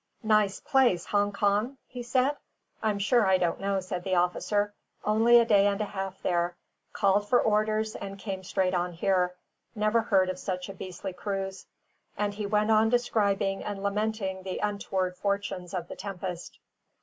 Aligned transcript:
"Nice 0.23 0.59
place, 0.59 1.05
Hong 1.05 1.31
Kong?" 1.31 1.77
he 1.85 2.01
said. 2.01 2.35
"I'm 2.81 2.97
sure 2.97 3.23
I 3.27 3.37
don't 3.37 3.59
know," 3.59 3.79
said 3.79 4.03
the 4.03 4.15
officer. 4.15 4.73
"Only 5.05 5.37
a 5.37 5.45
day 5.45 5.67
and 5.67 5.79
a 5.79 5.85
half 5.85 6.23
there; 6.23 6.55
called 6.91 7.27
for 7.29 7.39
orders 7.39 7.93
and 7.95 8.17
came 8.17 8.43
straight 8.43 8.73
on 8.73 8.93
here. 8.93 9.35
Never 9.75 10.01
heard 10.01 10.29
of 10.31 10.39
such 10.39 10.69
a 10.69 10.73
beastly 10.73 11.13
cruise." 11.13 11.67
And 12.17 12.33
he 12.33 12.47
went 12.47 12.71
on 12.71 12.89
describing 12.89 13.63
and 13.63 13.83
lamenting 13.83 14.41
the 14.41 14.57
untoward 14.57 15.17
fortunes 15.17 15.71
of 15.71 15.87
the 15.87 15.95
Tempest. 15.95 16.57